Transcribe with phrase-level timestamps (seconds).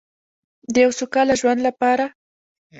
[0.73, 2.05] د یو سوکاله ژوند لپاره.